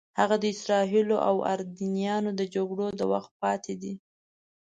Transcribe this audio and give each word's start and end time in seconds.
هغه 0.19 0.35
د 0.39 0.45
اسرائیلو 0.55 1.15
او 1.27 1.35
اردنیانو 1.53 2.29
د 2.39 2.41
جګړو 2.55 2.87
د 2.99 3.01
وخت 3.11 3.31
پاتې 3.41 3.73
دي. 3.81 3.93